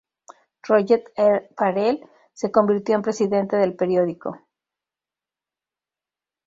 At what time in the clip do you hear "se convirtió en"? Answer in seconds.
2.33-3.03